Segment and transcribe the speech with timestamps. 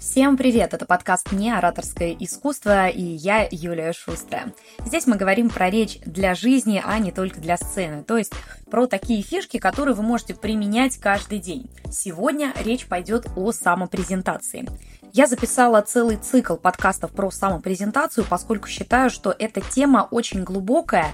[0.00, 0.72] Всем привет!
[0.72, 4.54] Это подкаст «Не ораторское искусство» и я Юлия Шустрая.
[4.86, 8.32] Здесь мы говорим про речь для жизни, а не только для сцены, то есть
[8.70, 11.70] про такие фишки, которые вы можете применять каждый день.
[11.90, 14.66] Сегодня речь пойдет о самопрезентации.
[15.12, 21.12] Я записала целый цикл подкастов про самопрезентацию, поскольку считаю, что эта тема очень глубокая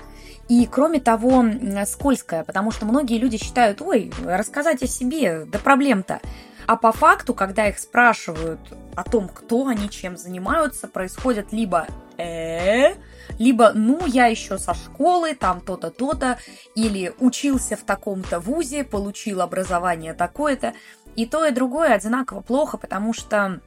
[0.48, 1.44] и, кроме того,
[1.86, 6.20] скользкая, потому что многие люди считают, ой, рассказать о себе, да проблем-то.
[6.66, 8.60] А по факту, когда их спрашивают
[8.96, 11.86] о том, кто они, чем занимаются, происходит либо
[12.18, 12.94] э
[13.38, 16.38] либо ну я еще со школы, там то-то, то-то,
[16.74, 20.74] или учился в таком-то вузе, получил образование такое-то.
[21.16, 23.60] И то, и другое одинаково плохо, потому что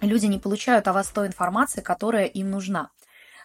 [0.00, 2.90] люди не получают о вас той информации, которая им нужна.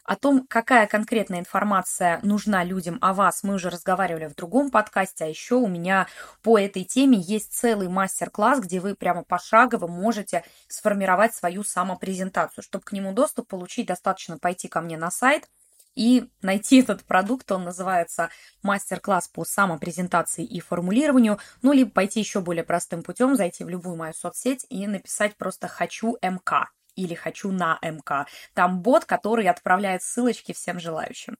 [0.05, 5.25] О том, какая конкретная информация нужна людям о вас, мы уже разговаривали в другом подкасте,
[5.25, 6.05] а еще у меня
[6.43, 12.63] по этой теме есть целый мастер-класс, где вы прямо пошагово можете сформировать свою самопрезентацию.
[12.63, 15.49] Чтобы к нему доступ получить, достаточно пойти ко мне на сайт,
[15.95, 17.51] и найти этот продукт.
[17.51, 18.29] Он называется
[18.61, 21.39] мастер-класс по самопрезентации и формулированию.
[21.63, 25.67] Ну, либо пойти еще более простым путем, зайти в любую мою соцсеть и написать просто
[25.67, 28.25] «хочу МК» или «хочу на МК».
[28.53, 31.37] Там бот, который отправляет ссылочки всем желающим.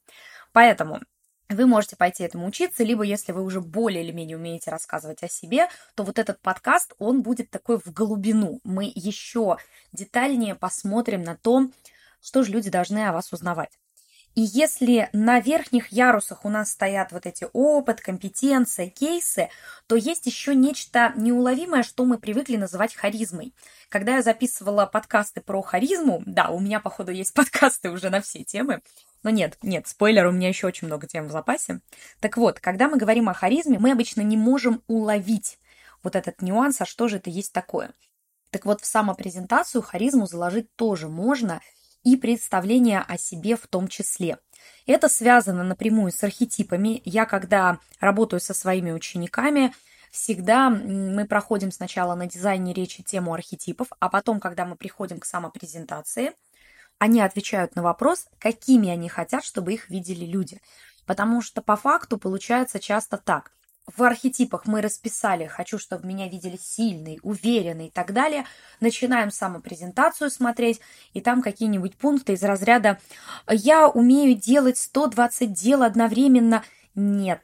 [0.52, 1.02] Поэтому
[1.50, 5.28] вы можете пойти этому учиться, либо если вы уже более или менее умеете рассказывать о
[5.28, 8.62] себе, то вот этот подкаст, он будет такой в глубину.
[8.64, 9.58] Мы еще
[9.92, 11.70] детальнее посмотрим на то,
[12.20, 13.78] что же люди должны о вас узнавать.
[14.36, 19.50] И если на верхних ярусах у нас стоят вот эти опыт, компетенция, кейсы,
[19.88, 23.54] то есть еще нечто неуловимое, что мы привыкли называть харизмой.
[23.88, 28.44] Когда я записывала подкасты про харизму, да, у меня, походу, есть подкасты уже на все
[28.44, 28.82] темы,
[29.24, 31.80] но нет, нет, спойлер, у меня еще очень много тем в запасе.
[32.20, 35.60] Так вот, когда мы говорим о харизме, мы обычно не можем уловить
[36.04, 37.94] вот этот нюанс, а что же это есть такое.
[38.50, 41.62] Так вот, в самопрезентацию харизму заложить тоже можно–
[42.06, 44.38] и представление о себе в том числе.
[44.86, 47.02] Это связано напрямую с архетипами.
[47.04, 49.74] Я, когда работаю со своими учениками,
[50.12, 55.26] всегда мы проходим сначала на дизайне речи тему архетипов, а потом, когда мы приходим к
[55.26, 56.32] самопрезентации,
[57.00, 60.62] они отвечают на вопрос, какими они хотят, чтобы их видели люди.
[61.06, 63.52] Потому что по факту получается часто так
[63.88, 68.46] в архетипах мы расписали «хочу, чтобы меня видели сильный, уверенный» и так далее,
[68.80, 70.82] начинаем самопрезентацию смотреть,
[71.14, 73.00] и там какие-нибудь пункты из разряда
[73.48, 76.64] «я умею делать 120 дел одновременно».
[76.96, 77.42] Нет,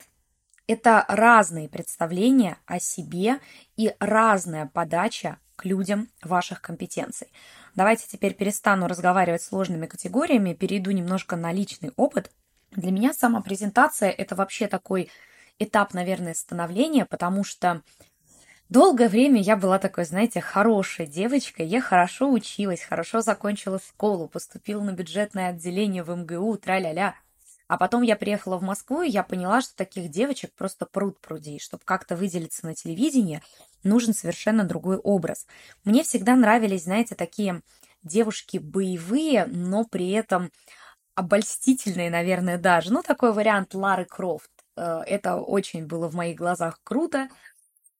[0.67, 3.39] это разные представления о себе
[3.75, 7.27] и разная подача к людям ваших компетенций.
[7.75, 12.31] Давайте теперь перестану разговаривать сложными категориями, перейду немножко на личный опыт.
[12.71, 15.11] Для меня самопрезентация– это вообще такой
[15.59, 17.81] этап, наверное, становления, потому что
[18.69, 21.67] долгое время я была такой, знаете, хорошей девочкой.
[21.67, 27.15] Я хорошо училась, хорошо закончила школу, поступила на бюджетное отделение в МГУ, тра-ля-ля.
[27.67, 31.57] А потом я приехала в Москву, и я поняла, что таких девочек просто пруд пруди.
[31.57, 33.41] Чтобы как-то выделиться на телевидении,
[33.83, 35.47] нужен совершенно другой образ.
[35.85, 37.61] Мне всегда нравились, знаете, такие
[38.03, 40.51] девушки боевые, но при этом
[41.15, 42.91] обольстительные, наверное, даже.
[42.91, 44.51] Ну, такой вариант Лары Крофт.
[44.75, 47.29] Э, это очень было в моих глазах круто.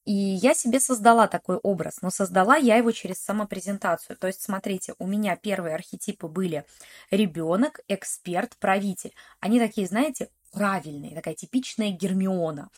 [0.03, 4.17] И я себе создала такой образ, но создала я его через самопрезентацию.
[4.17, 6.65] То есть, смотрите, у меня первые архетипы были
[7.11, 9.13] ребенок, эксперт, правитель.
[9.39, 12.69] Они такие, знаете, правильные, такая типичная Гермиона.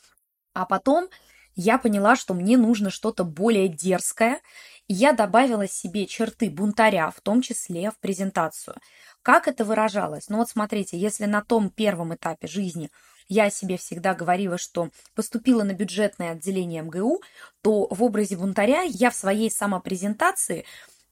[0.53, 1.08] А потом
[1.56, 4.42] я поняла, что мне нужно что-то более дерзкое,
[4.90, 8.76] и я добавила себе черты бунтаря, в том числе в презентацию.
[9.22, 10.28] Как это выражалось?
[10.28, 12.90] Ну вот смотрите, если на том первом этапе жизни–
[13.28, 17.22] я себе всегда говорила, что поступила на бюджетное отделение МГУ,
[17.61, 20.66] то в образе бунтаря я в своей самопрезентации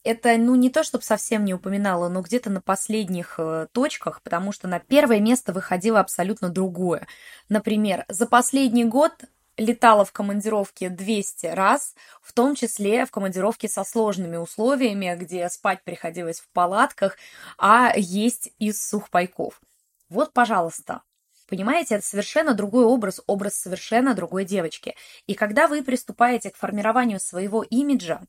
[0.03, 4.51] это, ну, не то, чтобы совсем не упоминала, но где-то на последних э, точках, потому
[4.51, 7.05] что на первое место выходило абсолютно другое.
[7.49, 9.13] Например, за последний год
[9.57, 15.83] летала в командировке 200 раз, в том числе в командировке со сложными условиями, где спать
[15.83, 17.17] приходилось в палатках,
[17.57, 19.61] а есть из сухпайков.
[20.09, 21.03] Вот, пожалуйста,
[21.51, 24.95] Понимаете, это совершенно другой образ, образ совершенно другой девочки.
[25.27, 28.21] И когда вы приступаете к формированию своего имиджа,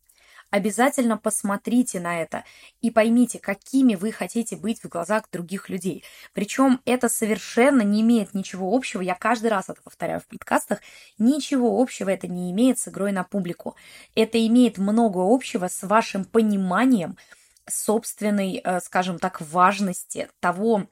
[0.51, 2.43] обязательно посмотрите на это
[2.81, 6.03] и поймите, какими вы хотите быть в глазах других людей.
[6.33, 10.81] Причем это совершенно не имеет ничего общего, я каждый раз это повторяю в подкастах,
[11.17, 13.77] ничего общего это не имеет с игрой на публику.
[14.17, 17.17] Это имеет много общего с вашим пониманием
[17.71, 20.89] собственной, э, скажем так, важности того,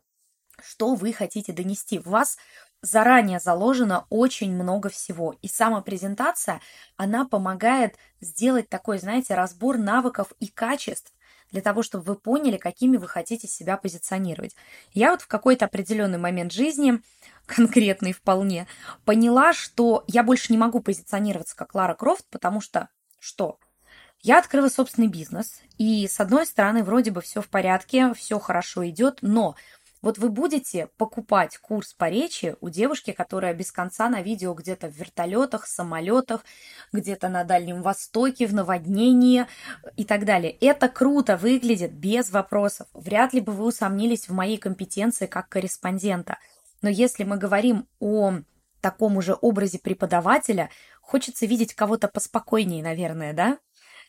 [0.64, 1.98] что вы хотите донести.
[1.98, 2.38] В вас
[2.82, 5.34] заранее заложено очень много всего.
[5.42, 6.60] И самопрезентация,
[6.96, 11.12] она помогает сделать такой, знаете, разбор навыков и качеств,
[11.50, 14.54] для того, чтобы вы поняли, какими вы хотите себя позиционировать.
[14.92, 17.00] Я вот в какой-то определенный момент жизни,
[17.46, 18.66] конкретный вполне,
[19.04, 23.58] поняла, что я больше не могу позиционироваться как Лара Крофт, потому что что?
[24.22, 28.86] Я открыла собственный бизнес, и с одной стороны вроде бы все в порядке, все хорошо
[28.88, 29.56] идет, но
[30.02, 34.88] вот вы будете покупать курс по речи у девушки, которая без конца на видео где-то
[34.88, 36.44] в вертолетах, самолетах,
[36.93, 39.47] где-то на Дальнем Востоке, в наводнении
[39.97, 40.52] и так далее.
[40.52, 42.88] Это круто выглядит без вопросов.
[42.94, 46.38] Вряд ли бы вы усомнились в моей компетенции как корреспондента.
[46.81, 48.38] Но если мы говорим о
[48.81, 50.70] таком же образе преподавателя,
[51.03, 53.58] хочется видеть кого-то поспокойнее, наверное, да?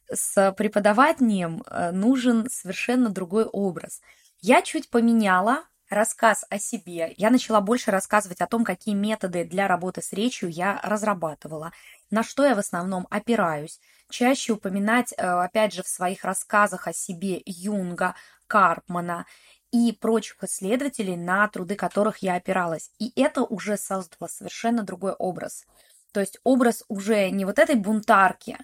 [0.10, 4.02] С преподаванием э, нужен совершенно другой образ.
[4.40, 7.14] Я чуть поменяла рассказ о себе.
[7.18, 11.72] Я начала больше рассказывать о том, какие методы для работы с речью я разрабатывала,
[12.10, 13.80] на что я в основном опираюсь.
[14.10, 18.16] Чаще упоминать, э, опять же, в своих рассказах о себе Юнга,
[18.48, 19.26] Карпмана
[19.72, 22.92] и прочих исследователей, на труды которых я опиралась.
[23.00, 25.66] И это уже создало совершенно другой образ.
[26.12, 28.58] То есть образ уже не вот этой бунтарки,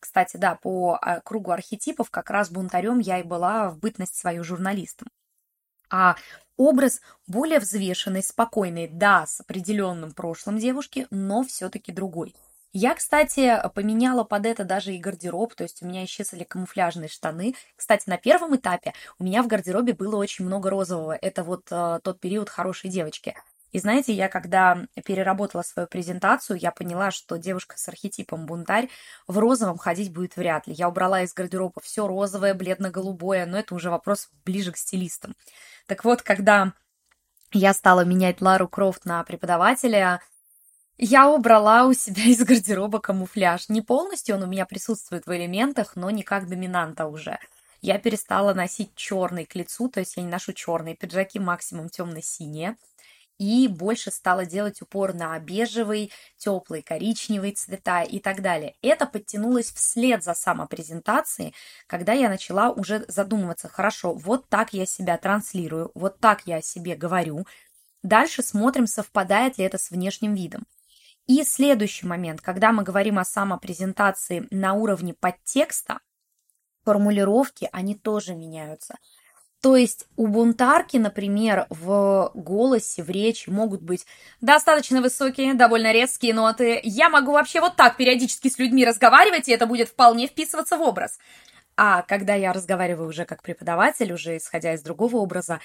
[0.00, 4.44] кстати, да, по э, кругу архетипов как раз бунтарем я и была в бытность свою
[4.44, 5.08] журналистом.
[5.90, 6.16] А
[6.56, 12.34] образ более взвешенный, спокойный, да, с определенным прошлым девушки, но все-таки другой.
[12.72, 17.56] Я, кстати, поменяла под это даже и гардероб, то есть у меня исчезли камуфляжные штаны.
[17.74, 21.18] Кстати, на первом этапе у меня в гардеробе было очень много розового.
[21.20, 23.34] Это вот э, тот период хорошей девочки.
[23.72, 28.88] И знаете, я когда переработала свою презентацию, я поняла, что девушка с архетипом бунтарь
[29.26, 30.74] в розовом ходить будет вряд ли.
[30.74, 35.36] Я убрала из гардероба все розовое, бледно-голубое, но это уже вопрос ближе к стилистам.
[35.86, 36.72] Так вот, когда
[37.52, 40.20] я стала менять Лару Крофт на преподавателя,
[40.98, 43.68] я убрала у себя из гардероба камуфляж.
[43.68, 47.38] Не полностью он у меня присутствует в элементах, но не как доминанта уже.
[47.82, 52.76] Я перестала носить черный к лицу, то есть я не ношу черные пиджаки, максимум темно-синие
[53.40, 58.74] и больше стала делать упор на бежевый, теплый, коричневый цвета и так далее.
[58.82, 61.54] Это подтянулось вслед за самопрезентацией,
[61.86, 66.62] когда я начала уже задумываться, хорошо, вот так я себя транслирую, вот так я о
[66.62, 67.46] себе говорю.
[68.02, 70.66] Дальше смотрим, совпадает ли это с внешним видом.
[71.26, 76.00] И следующий момент, когда мы говорим о самопрезентации на уровне подтекста,
[76.84, 78.96] формулировки, они тоже меняются.
[79.60, 84.06] То есть у бунтарки, например, в голосе, в речи могут быть
[84.40, 86.80] достаточно высокие, довольно резкие ноты.
[86.82, 90.82] Я могу вообще вот так периодически с людьми разговаривать, и это будет вполне вписываться в
[90.82, 91.18] образ.
[91.76, 95.60] А когда я разговариваю уже как преподаватель, уже исходя из другого образа,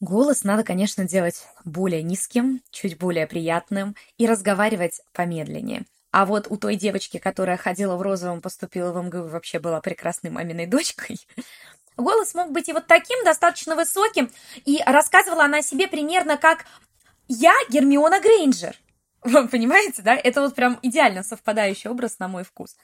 [0.00, 5.84] голос надо, конечно, делать более низким, чуть более приятным и разговаривать помедленнее.
[6.12, 10.30] А вот у той девочки, которая ходила в розовом, поступила в МГУ, вообще была прекрасной
[10.30, 11.18] маминой дочкой.
[11.96, 14.30] Голос мог быть и вот таким, достаточно высоким,
[14.64, 16.66] и рассказывала она о себе примерно как
[17.28, 18.76] «Я Гермиона Грейнджер».
[19.24, 20.14] Вы понимаете, да?
[20.14, 22.76] Это вот прям идеально совпадающий образ на мой вкус.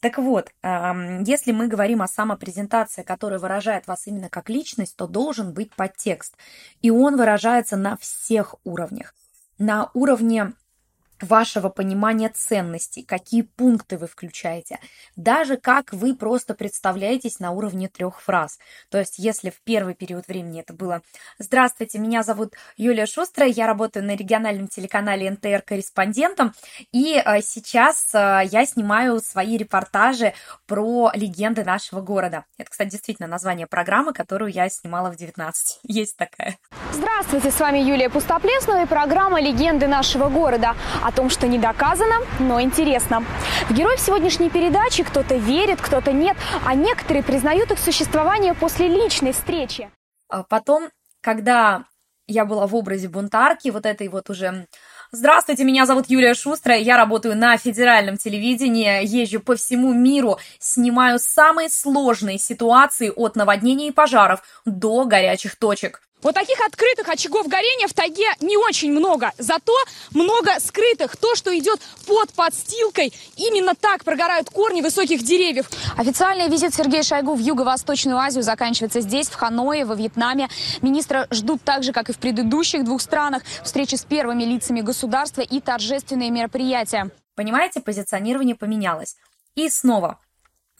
[0.00, 5.52] Так вот, если мы говорим о самопрезентации, которая выражает вас именно как личность, то должен
[5.52, 6.36] быть подтекст.
[6.80, 9.14] И он выражается на всех уровнях.
[9.58, 10.54] На уровне
[11.20, 14.78] вашего понимания ценностей, какие пункты вы включаете,
[15.16, 18.58] даже как вы просто представляетесь на уровне трех фраз.
[18.90, 21.02] То есть, если в первый период времени это было
[21.38, 26.54] «Здравствуйте, меня зовут Юлия Шустрая, я работаю на региональном телеканале НТР корреспондентом,
[26.92, 30.32] и э, сейчас э, я снимаю свои репортажи
[30.66, 32.44] про легенды нашего города».
[32.58, 35.80] Это, кстати, действительно название программы, которую я снимала в 19.
[35.84, 36.58] Есть такая.
[36.92, 40.74] Здравствуйте, с вами Юлия Пустоплеснова и программа «Легенды нашего города»
[41.10, 43.24] о том, что не доказано, но интересно.
[43.68, 49.32] В героев сегодняшней передачи кто-то верит, кто-то нет, а некоторые признают их существование после личной
[49.32, 49.90] встречи.
[50.28, 50.88] А потом,
[51.20, 51.84] когда
[52.28, 54.66] я была в образе бунтарки, вот этой вот уже
[55.12, 61.18] Здравствуйте, меня зовут Юлия Шустрая, я работаю на федеральном телевидении, езжу по всему миру, снимаю
[61.18, 66.00] самые сложные ситуации от наводнений и пожаров до горячих точек.
[66.22, 69.72] Вот таких открытых очагов горения в тайге не очень много, зато
[70.10, 71.16] много скрытых.
[71.16, 75.70] То, что идет под подстилкой, именно так прогорают корни высоких деревьев.
[75.96, 80.48] Официальный визит Сергея Шойгу в Юго-Восточную Азию заканчивается здесь, в Ханое, во Вьетнаме.
[80.82, 85.40] Министра ждут так же, как и в предыдущих двух странах, встречи с первыми лицами государства
[85.40, 87.10] и торжественные мероприятия.
[87.34, 89.16] Понимаете, позиционирование поменялось.
[89.54, 90.18] И снова,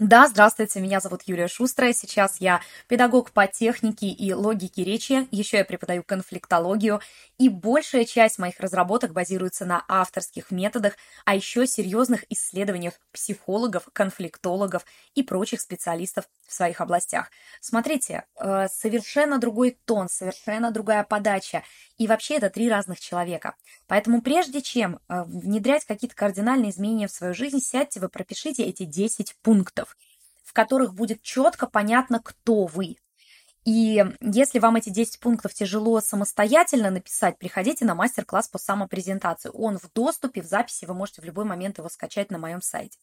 [0.01, 1.93] Да, здравствуйте, меня зовут Юлия Шустрая.
[1.93, 5.29] Сейчас я педагог по технике и логике речи.
[5.31, 7.03] Еще я преподаю конфликтологию.
[7.37, 10.95] И большая часть моих разработок базируется на авторских методах,
[11.27, 17.31] а еще серьезных исследованиях психологов, конфликтологов и прочих специалистов в своих областях.
[17.61, 21.63] Смотрите, э, совершенно другой тон, совершенно другая подача.
[21.99, 23.55] И вообще это три разных человека.
[23.87, 28.85] Поэтому прежде чем э, внедрять какие-то кардинальные изменения в свою жизнь, сядьте вы, пропишите эти
[28.87, 29.90] 10 пунктов
[30.51, 32.97] в которых будет четко понятно, кто вы.
[33.65, 39.49] И если вам эти 10 пунктов тяжело самостоятельно написать, приходите на мастер-класс по самопрезентации.
[39.55, 42.99] Он в доступе, в записи, вы можете в любой момент его скачать на моем сайте.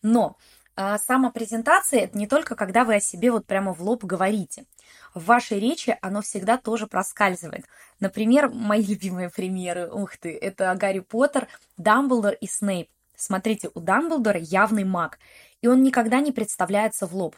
[0.00, 0.38] Но
[0.74, 4.64] а самопрезентация– это не только когда вы о себе вот прямо в лоб говорите.
[5.12, 7.66] В вашей речи оно всегда тоже проскальзывает.
[8.00, 12.88] Например, мои любимые примеры, ух ты, это Гарри Поттер, Дамблдор и Снейп.
[13.16, 15.18] Смотрите, у Дамблдора явный маг
[15.62, 17.36] и он никогда не представляется в лоб.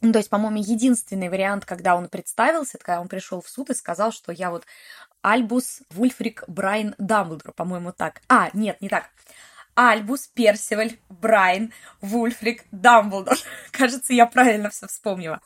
[0.00, 3.70] Ну, то есть, по-моему, единственный вариант, когда он представился, это когда он пришел в суд
[3.70, 4.66] и сказал, что я вот
[5.22, 8.20] Альбус Вульфрик Брайан Дамблдор, по-моему, так.
[8.28, 9.08] А, нет, не так.
[9.74, 13.38] Альбус Персиваль Брайан Вульфрик Дамблдор.
[13.70, 15.40] Кажется, я правильно все вспомнила.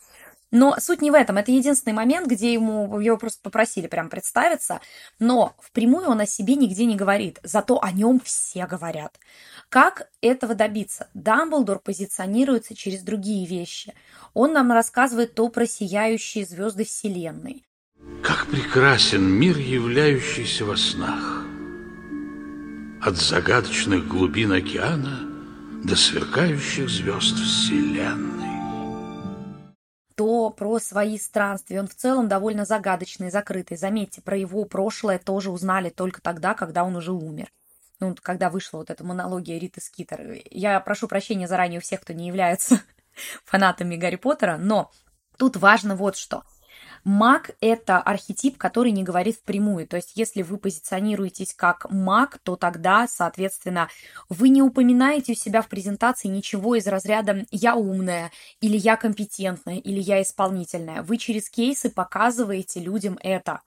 [0.50, 1.36] Но суть не в этом.
[1.36, 4.80] Это единственный момент, где ему его просто попросили прям представиться.
[5.18, 7.38] Но впрямую он о себе нигде не говорит.
[7.42, 9.18] Зато о нем все говорят.
[9.68, 11.08] Как этого добиться?
[11.12, 13.94] Дамблдор позиционируется через другие вещи.
[14.32, 17.66] Он нам рассказывает то про сияющие звезды Вселенной.
[18.22, 21.44] Как прекрасен мир, являющийся во снах.
[23.02, 25.20] От загадочных глубин океана
[25.84, 28.37] до сверкающих звезд Вселенной
[30.18, 31.78] то про свои странствия.
[31.78, 33.76] Он в целом довольно загадочный, закрытый.
[33.76, 37.52] Заметьте, про его прошлое тоже узнали только тогда, когда он уже умер.
[38.00, 40.42] Ну, когда вышла вот эта монология Риты Скитер.
[40.50, 42.82] Я прошу прощения заранее у всех, кто не является
[43.44, 44.90] фанатами Гарри Поттера, но
[45.36, 46.42] тут важно вот что–
[47.04, 49.86] Маг– это архетип, который не говорит впрямую.
[49.86, 53.88] То есть, если вы позиционируетесь как маг, то тогда, соответственно,
[54.28, 58.30] вы не упоминаете у себя в презентации ничего из разряда «я умная»,
[58.60, 61.02] или «я компетентная», или «я исполнительная».
[61.02, 63.62] Вы через кейсы показываете людям это.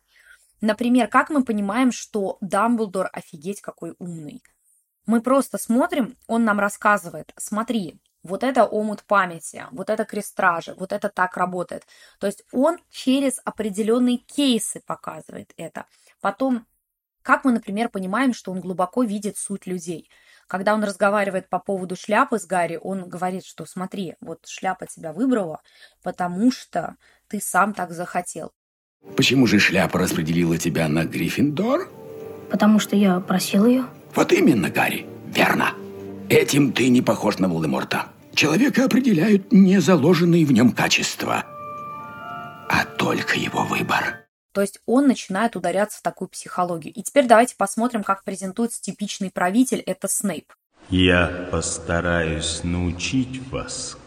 [0.61, 4.43] Например, как мы понимаем, что Дамблдор офигеть какой умный?
[5.07, 10.91] Мы просто смотрим, он нам рассказывает, смотри, вот это омут памяти, вот это крестражи, вот
[10.91, 11.85] это так работает.
[12.19, 15.85] То есть он через определенные кейсы показывает это.
[16.21, 16.65] Потом,
[17.21, 20.09] как мы, например, понимаем, что он глубоко видит суть людей.
[20.47, 25.13] Когда он разговаривает по поводу шляпы с Гарри, он говорит, что смотри, вот шляпа тебя
[25.13, 25.61] выбрала,
[26.03, 26.97] потому что
[27.27, 28.51] ты сам так захотел.
[29.15, 31.89] Почему же шляпа распределила тебя на Гриффиндор?
[32.51, 33.85] Потому что я просил ее.
[34.13, 35.73] Вот именно, Гарри, верно.
[36.31, 38.05] Этим ты не похож на Волдеморта.
[38.33, 41.43] Человека определяют не заложенные в нем качества,
[42.69, 44.27] а только его выбор.
[44.53, 46.93] То есть он начинает ударяться в такую психологию.
[46.93, 50.53] И теперь давайте посмотрим, как презентуется типичный правитель, это Снейп.
[50.89, 53.97] Я постараюсь научить вас,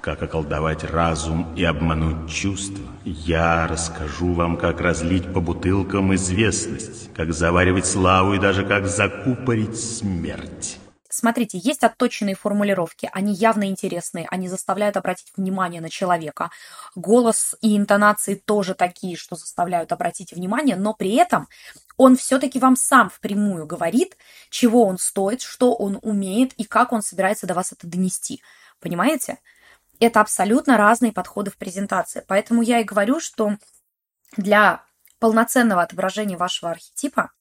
[0.00, 2.86] как околдовать разум и обмануть чувства.
[3.04, 9.76] Я расскажу вам, как разлить по бутылкам известность, как заваривать славу и даже как закупорить
[9.76, 10.78] смерть.
[11.18, 16.52] Смотрите, есть отточенные формулировки, они явно интересные, они заставляют обратить внимание на человека.
[16.94, 21.48] Голос и интонации тоже такие, что заставляют обратить внимание, но при этом
[21.96, 24.16] он все-таки вам сам впрямую говорит,
[24.48, 28.40] чего он стоит, что он умеет и как он собирается до вас это донести.
[28.78, 29.38] Понимаете?
[29.98, 32.22] Это абсолютно разные подходы в презентации.
[32.28, 33.56] Поэтому я и говорю, что
[34.36, 34.84] для
[35.18, 37.32] полноценного отображения вашего архетипа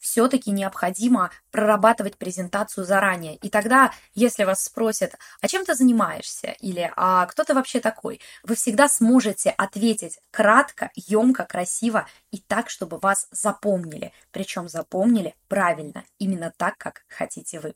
[0.00, 3.36] все-таки необходимо прорабатывать презентацию заранее.
[3.36, 6.54] И тогда, если вас спросят, а чем ты занимаешься?
[6.60, 8.20] Или а кто ты вообще такой?
[8.42, 14.12] Вы всегда сможете ответить кратко, емко, красиво и так, чтобы вас запомнили.
[14.30, 17.74] Причем запомнили правильно, именно так, как хотите вы.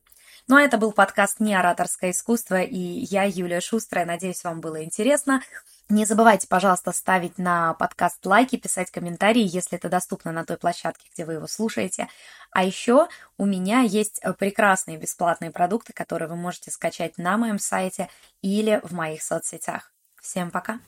[0.49, 4.07] Ну а это был подкаст «Не ораторское искусство» и я, Юлия Шустрая.
[4.07, 5.43] Надеюсь, вам было интересно.
[5.89, 11.09] Не забывайте, пожалуйста, ставить на подкаст лайки, писать комментарии, если это доступно на той площадке,
[11.13, 12.09] где вы его слушаете.
[12.51, 17.59] А еще у меня есть э, прекрасные бесплатные продукты, которые вы можете скачать на моем
[17.59, 18.09] сайте
[18.41, 19.93] или в моих соцсетях.
[20.21, 20.81] Всем пока!